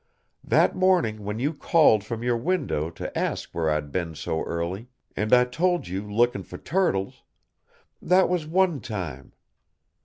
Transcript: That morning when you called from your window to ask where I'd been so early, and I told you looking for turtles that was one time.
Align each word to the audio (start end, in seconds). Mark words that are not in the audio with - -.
That 0.43 0.75
morning 0.75 1.23
when 1.25 1.37
you 1.37 1.53
called 1.53 2.03
from 2.03 2.23
your 2.23 2.35
window 2.35 2.89
to 2.89 3.15
ask 3.15 3.51
where 3.51 3.69
I'd 3.69 3.91
been 3.91 4.15
so 4.15 4.41
early, 4.45 4.87
and 5.15 5.31
I 5.31 5.43
told 5.45 5.87
you 5.87 6.11
looking 6.11 6.41
for 6.41 6.57
turtles 6.57 7.21
that 8.01 8.27
was 8.27 8.47
one 8.47 8.79
time. 8.79 9.33